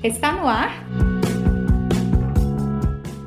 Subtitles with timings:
[0.00, 0.86] Está no ar?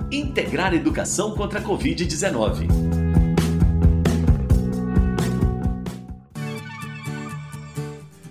[0.09, 2.65] Integrar Educação contra a Covid-19.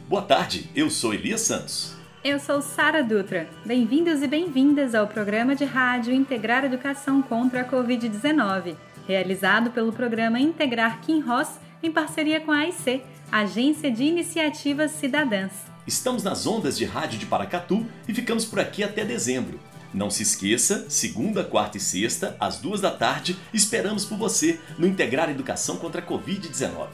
[0.08, 1.94] Boa tarde, eu sou Elias Santos.
[2.24, 3.46] Eu sou Sara Dutra.
[3.66, 8.74] Bem-vindos e bem-vindas ao programa de rádio Integrar Educação contra a Covid-19,
[9.06, 15.69] realizado pelo programa Integrar Kim Ross em parceria com a AIC, Agência de Iniciativas Cidadãs.
[15.86, 19.58] Estamos nas ondas de rádio de Paracatu e ficamos por aqui até dezembro.
[19.92, 24.86] Não se esqueça, segunda, quarta e sexta, às duas da tarde, esperamos por você no
[24.86, 26.88] Integrar Educação contra a Covid-19.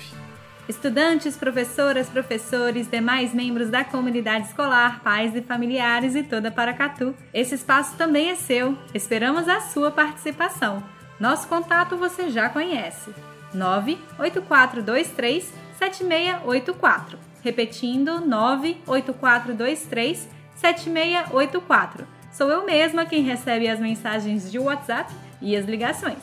[0.68, 7.14] Estudantes, professoras, professores, demais membros da comunidade escolar, pais e familiares e toda Paracatu.
[7.34, 8.76] Esse espaço também é seu.
[8.94, 10.82] Esperamos a sua participação.
[11.20, 13.14] Nosso contato você já conhece.
[13.54, 22.06] 98423 7684 repetindo 98423 7684.
[22.32, 26.18] Sou eu mesma quem recebe as mensagens de WhatsApp e as ligações.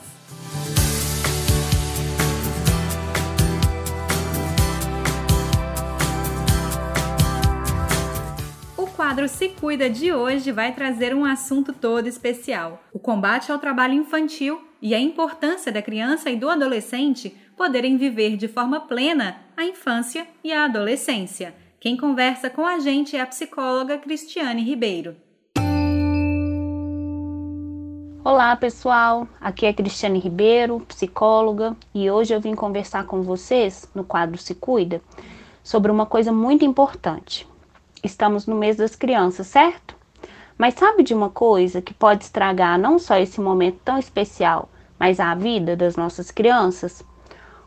[8.76, 13.58] O quadro Se Cuida de hoje vai trazer um assunto todo especial: o combate ao
[13.58, 19.43] trabalho infantil e a importância da criança e do adolescente poderem viver de forma plena
[19.56, 21.54] a infância e a adolescência.
[21.78, 25.16] Quem conversa com a gente é a psicóloga Cristiane Ribeiro.
[28.24, 29.28] Olá, pessoal.
[29.40, 34.54] Aqui é Cristiane Ribeiro, psicóloga, e hoje eu vim conversar com vocês no quadro Se
[34.54, 35.00] Cuida
[35.62, 37.46] sobre uma coisa muito importante.
[38.02, 39.94] Estamos no mês das crianças, certo?
[40.58, 45.20] Mas sabe de uma coisa que pode estragar não só esse momento tão especial, mas
[45.20, 47.04] a vida das nossas crianças?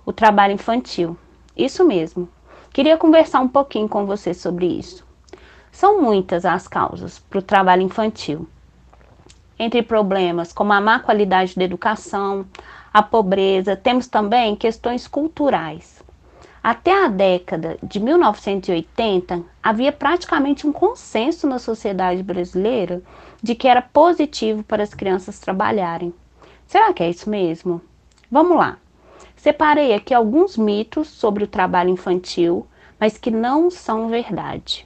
[0.06, 1.18] O trabalho infantil.
[1.58, 2.30] Isso mesmo.
[2.72, 5.04] Queria conversar um pouquinho com você sobre isso.
[5.72, 8.48] São muitas as causas para o trabalho infantil.
[9.58, 12.46] Entre problemas como a má qualidade da educação,
[12.94, 16.04] a pobreza, temos também questões culturais.
[16.64, 23.02] Até a década de 1980, havia praticamente um consenso na sociedade brasileira
[23.42, 26.14] de que era positivo para as crianças trabalharem.
[26.68, 27.82] Será que é isso mesmo?
[28.30, 28.78] Vamos lá.
[29.38, 32.68] Separei aqui alguns mitos sobre o trabalho infantil,
[33.00, 34.86] mas que não são verdade.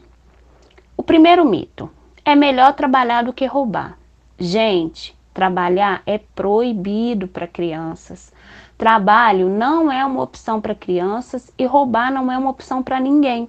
[0.95, 1.89] O primeiro mito:
[2.23, 3.97] é melhor trabalhar do que roubar.
[4.38, 8.31] Gente, trabalhar é proibido para crianças.
[8.78, 13.47] Trabalho não é uma opção para crianças e roubar não é uma opção para ninguém.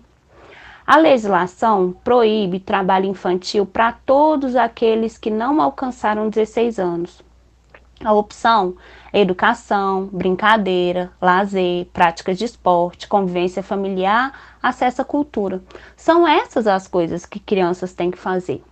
[0.87, 7.23] A legislação proíbe trabalho infantil para todos aqueles que não alcançaram 16 anos.
[8.05, 8.75] A opção
[9.13, 15.63] é educação, brincadeira, lazer, práticas de esporte, convivência familiar, acesso à cultura.
[15.97, 18.63] São essas as coisas que crianças têm que fazer.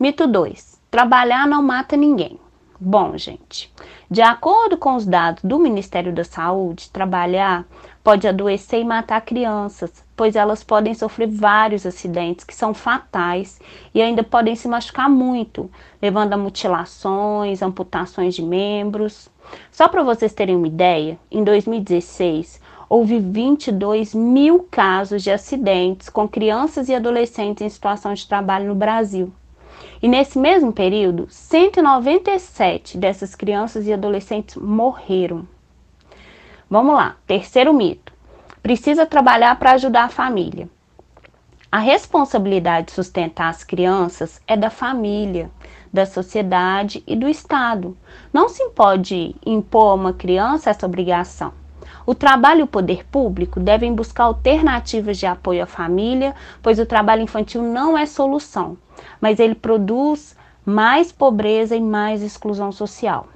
[0.00, 0.80] Mito 2.
[0.90, 2.40] Trabalhar não mata ninguém.
[2.78, 3.72] Bom, gente,
[4.10, 7.64] de acordo com os dados do Ministério da Saúde, trabalhar
[8.04, 13.60] pode adoecer e matar crianças, pois elas podem sofrer vários acidentes que são fatais
[13.94, 19.28] e ainda podem se machucar muito, levando a mutilações, amputações de membros.
[19.70, 26.28] Só para vocês terem uma ideia, em 2016 houve 22 mil casos de acidentes com
[26.28, 29.32] crianças e adolescentes em situação de trabalho no Brasil.
[30.02, 35.46] E nesse mesmo período, 197 dessas crianças e adolescentes morreram.
[36.70, 38.15] Vamos lá, terceiro mito.
[38.66, 40.68] Precisa trabalhar para ajudar a família.
[41.70, 45.48] A responsabilidade de sustentar as crianças é da família,
[45.92, 47.96] da sociedade e do Estado.
[48.32, 51.52] Não se pode impor a uma criança essa obrigação.
[52.04, 56.86] O trabalho e o poder público devem buscar alternativas de apoio à família, pois o
[56.86, 58.76] trabalho infantil não é solução
[59.20, 63.28] mas ele produz mais pobreza e mais exclusão social.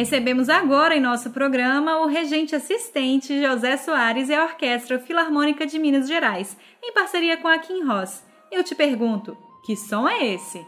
[0.00, 5.78] Recebemos agora em nosso programa o regente assistente José Soares e a Orquestra Filarmônica de
[5.78, 8.24] Minas Gerais, em parceria com a Kim Ross.
[8.50, 10.66] Eu te pergunto, que som é esse?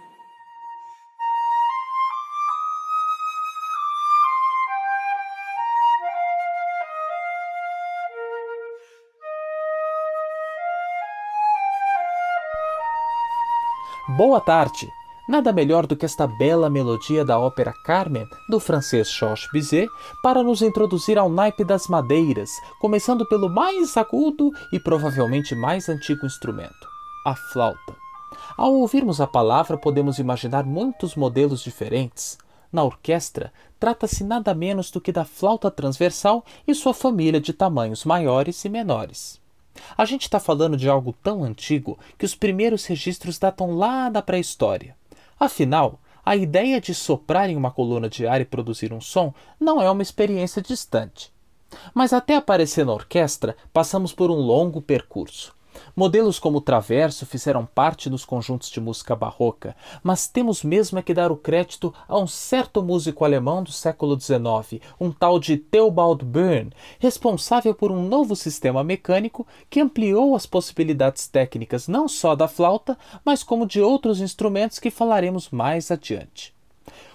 [14.15, 14.93] Boa tarde!
[15.29, 19.89] Nada melhor do que esta bela melodia da ópera Carmen, do francês Georges Bizet,
[20.21, 26.27] para nos introduzir ao naipe das madeiras, começando pelo mais agudo e provavelmente mais antigo
[26.27, 26.89] instrumento,
[27.25, 27.95] a flauta.
[28.57, 32.37] Ao ouvirmos a palavra, podemos imaginar muitos modelos diferentes.
[32.73, 38.05] Na orquestra, trata-se nada menos do que da flauta transversal e sua família de tamanhos
[38.05, 39.41] maiores e menores.
[39.97, 44.21] A gente está falando de algo tão antigo que os primeiros registros datam lá da
[44.21, 44.97] pré-história.
[45.43, 49.83] Afinal, a ideia de soprar em uma coluna de ar e produzir um som não
[49.83, 51.33] é uma experiência distante.
[51.93, 55.53] Mas até aparecer na orquestra, passamos por um longo percurso.
[55.95, 61.03] Modelos como o Traverso fizeram parte dos conjuntos de música barroca, mas temos mesmo é
[61.03, 65.57] que dar o crédito a um certo músico alemão do século XIX, um tal de
[65.57, 72.35] Theobald Böhm, responsável por um novo sistema mecânico que ampliou as possibilidades técnicas não só
[72.35, 76.55] da flauta, mas como de outros instrumentos que falaremos mais adiante.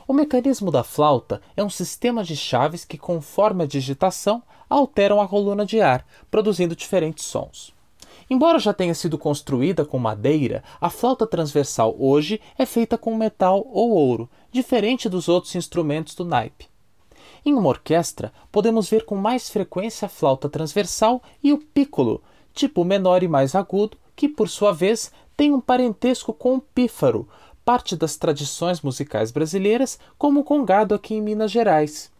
[0.07, 5.27] O mecanismo da flauta é um sistema de chaves que, conforme a digitação, alteram a
[5.27, 7.76] coluna de ar, produzindo diferentes sons.
[8.29, 13.65] Embora já tenha sido construída com madeira, a flauta transversal hoje é feita com metal
[13.71, 16.67] ou ouro, diferente dos outros instrumentos do naipe.
[17.45, 22.21] Em uma orquestra, podemos ver com mais frequência a flauta transversal e o piccolo,
[22.53, 27.27] tipo menor e mais agudo, que por sua vez tem um parentesco com o pífaro,
[27.63, 32.11] parte das tradições musicais brasileiras, como o congado aqui em Minas Gerais.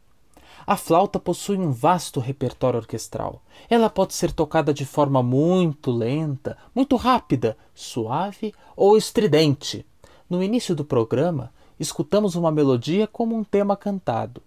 [0.70, 3.42] A flauta possui um vasto repertório orquestral.
[3.70, 9.86] Ela pode ser tocada de forma muito lenta, muito rápida, suave ou estridente.
[10.30, 14.42] No início do programa, escutamos uma melodia como um tema cantado.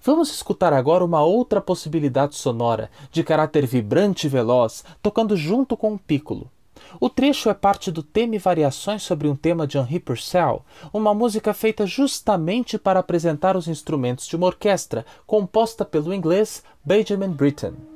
[0.00, 5.94] Vamos escutar agora uma outra possibilidade sonora, de caráter vibrante e veloz, tocando junto com
[5.94, 6.48] o piccolo.
[7.00, 11.12] O trecho é parte do tema e variações sobre um tema de Henri Purcell, uma
[11.14, 17.93] música feita justamente para apresentar os instrumentos de uma orquestra, composta pelo inglês Benjamin Britten.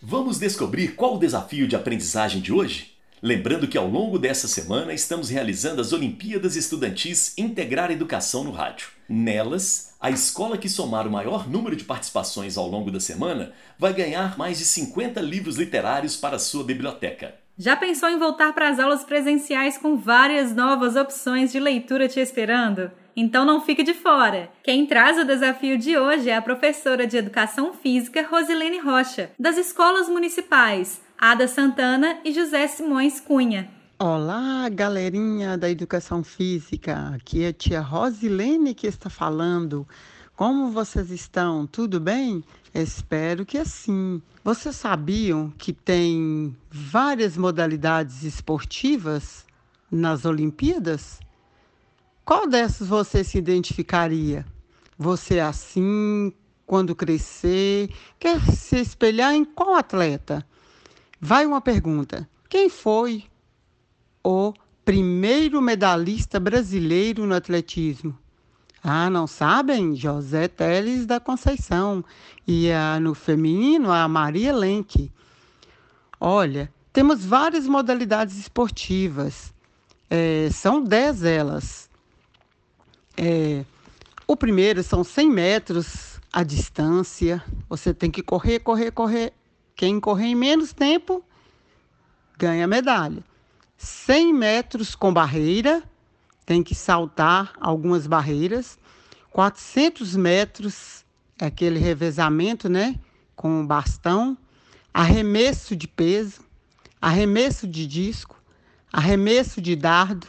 [0.01, 2.96] Vamos descobrir qual o desafio de aprendizagem de hoje?
[3.21, 8.89] Lembrando que ao longo dessa semana estamos realizando as Olimpíadas Estudantis Integrar Educação no Rádio.
[9.09, 13.91] Nelas, a escola que somar o maior número de participações ao longo da semana vai
[13.91, 17.33] ganhar mais de 50 livros literários para sua biblioteca.
[17.57, 22.19] Já pensou em voltar para as aulas presenciais com várias novas opções de leitura te
[22.19, 22.91] esperando?
[23.15, 24.47] Então não fique de fora.
[24.63, 29.57] Quem traz o desafio de hoje é a professora de Educação Física Rosilene Rocha, das
[29.57, 33.67] escolas municipais Ada Santana e José Simões Cunha.
[33.97, 37.11] Olá, galerinha da Educação Física.
[37.15, 39.87] Aqui é a tia Rosilene que está falando.
[40.35, 41.65] Como vocês estão?
[41.65, 42.43] Tudo bem?
[42.71, 44.21] Espero que sim.
[44.43, 49.43] Vocês sabiam que tem várias modalidades esportivas
[49.91, 51.19] nas Olimpíadas?
[52.23, 54.45] Qual dessas você se identificaria?
[54.99, 56.31] Você assim,
[56.63, 60.45] quando crescer, quer se espelhar em qual atleta?
[61.19, 63.25] Vai uma pergunta: quem foi
[64.23, 64.53] o
[64.85, 68.17] primeiro medalhista brasileiro no atletismo?
[68.83, 69.95] Ah, não sabem?
[69.95, 72.05] José Teles da Conceição.
[72.47, 75.11] E a, no feminino, a Maria Lenk.
[76.19, 79.53] Olha, temos várias modalidades esportivas.
[80.09, 81.89] É, são dez elas.
[83.17, 83.65] É,
[84.25, 87.43] o primeiro são 100 metros a distância.
[87.67, 89.33] Você tem que correr, correr, correr.
[89.77, 91.23] Quem correr em menos tempo
[92.35, 93.23] ganha medalha.
[93.77, 95.83] 100 metros com barreira,
[96.47, 98.79] tem que saltar algumas barreiras.
[99.29, 101.05] 400 metros,
[101.39, 102.95] aquele revezamento, né?
[103.35, 104.35] Com o bastão.
[104.91, 106.41] Arremesso de peso,
[106.99, 108.35] arremesso de disco,
[108.91, 110.25] arremesso de dardo,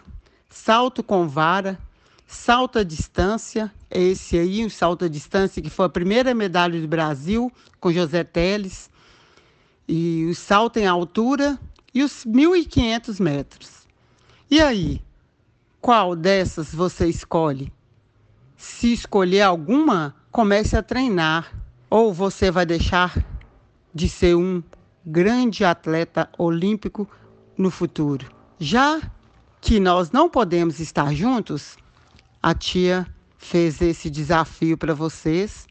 [0.50, 1.78] salto com vara,
[2.26, 3.72] salto à distância.
[3.90, 7.50] Esse aí, o salto à distância, que foi a primeira medalha do Brasil
[7.80, 8.87] com José Teles.
[9.88, 11.58] E o salto em altura
[11.94, 13.88] e os 1.500 metros.
[14.50, 15.02] E aí,
[15.80, 17.72] qual dessas você escolhe?
[18.56, 21.52] Se escolher alguma, comece a treinar,
[21.88, 23.24] ou você vai deixar
[23.94, 24.62] de ser um
[25.04, 27.08] grande atleta olímpico
[27.56, 28.26] no futuro.
[28.58, 29.00] Já
[29.60, 31.76] que nós não podemos estar juntos,
[32.42, 33.06] a tia
[33.38, 35.66] fez esse desafio para vocês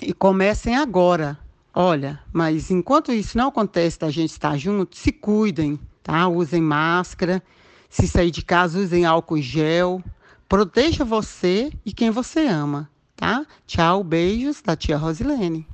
[0.00, 1.38] e comecem agora
[1.78, 6.26] Olha, mas enquanto isso não acontece da gente estar junto, se cuidem, tá?
[6.26, 7.42] Usem máscara,
[7.90, 10.02] se sair de casa, usem álcool gel.
[10.48, 13.44] Proteja você e quem você ama, tá?
[13.66, 15.68] Tchau, beijos da tia Rosilene.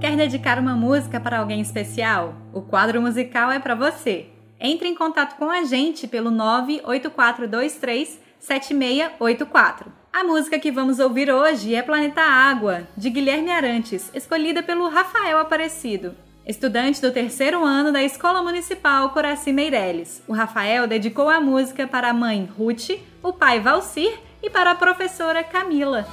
[0.00, 2.34] Quer dedicar uma música para alguém especial?
[2.50, 4.30] O quadro musical é para você.
[4.58, 10.03] Entre em contato com a gente pelo 98423 7684.
[10.14, 15.38] A música que vamos ouvir hoje é Planeta Água, de Guilherme Arantes, escolhida pelo Rafael
[15.38, 16.14] Aparecido,
[16.46, 20.22] estudante do terceiro ano da Escola Municipal Coraci Meireles.
[20.28, 22.90] O Rafael dedicou a música para a mãe Ruth,
[23.24, 26.06] o pai Valcir e para a professora Camila.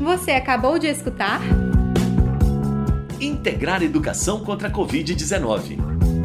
[0.00, 1.42] Você acabou de escutar?
[3.20, 6.19] Integrar Educação contra a Covid-19